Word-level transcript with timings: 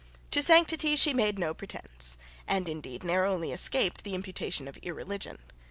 To 0.31 0.41
sanctity 0.41 0.95
she 0.95 1.13
made 1.13 1.37
no 1.37 1.53
pretence, 1.53 2.17
and, 2.47 2.67
indeed, 2.67 3.03
narrowly 3.03 3.51
escaped 3.51 4.03
the 4.03 4.15
imputation 4.15 4.67
of 4.67 4.77
irreligion. 4.77 5.37